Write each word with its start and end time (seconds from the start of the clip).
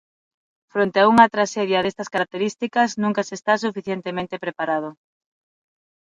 Fronte 0.73 0.97
a 0.99 1.07
unha 1.13 1.31
traxedia 1.33 1.83
destas 1.85 2.11
características 2.13 2.89
nunca 3.03 3.21
se 3.27 3.33
está 3.39 3.53
suficientemente 3.65 4.35
preparado. 4.43 4.89